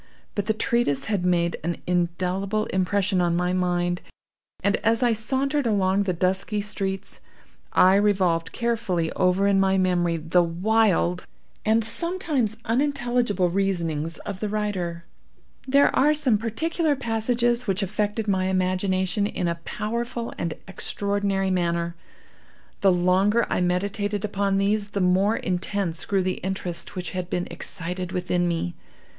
But 0.33 0.47
the 0.47 0.53
treatise 0.55 1.05
had 1.05 1.23
made 1.23 1.57
an 1.63 1.77
indelible 1.85 2.65
impression 2.73 3.21
on 3.21 3.35
my 3.35 3.53
mind, 3.53 4.01
and, 4.63 4.77
as 4.77 5.03
I 5.03 5.13
sauntered 5.13 5.67
along 5.67 6.01
the 6.05 6.11
dusky 6.13 6.59
streets, 6.59 7.19
I 7.71 7.93
revolved 7.97 8.51
carefully 8.51 9.11
over 9.11 9.45
in 9.45 9.59
my 9.59 9.77
memory 9.77 10.17
the 10.17 10.41
wild 10.41 11.27
and 11.63 11.85
sometimes 11.85 12.57
unintelligible 12.65 13.51
reasonings 13.51 14.17
of 14.25 14.39
the 14.39 14.49
writer. 14.49 15.05
There 15.67 15.95
are 15.95 16.15
some 16.15 16.39
particular 16.39 16.95
passages 16.95 17.67
which 17.67 17.83
affected 17.83 18.27
my 18.27 18.45
imagination 18.45 19.27
in 19.27 19.47
a 19.47 19.61
powerful 19.65 20.33
and 20.35 20.55
extraordinary 20.67 21.51
manner. 21.51 21.95
The 22.79 22.91
longer 22.91 23.45
I 23.51 23.61
meditated 23.61 24.25
upon 24.25 24.57
these 24.57 24.87
the 24.89 24.99
more 24.99 25.35
intense 25.35 26.05
grew 26.05 26.23
the 26.23 26.37
interest 26.41 26.95
which 26.95 27.11
had 27.11 27.29
been 27.29 27.47
excited 27.51 28.11
within 28.11 28.47
me. 28.47 28.73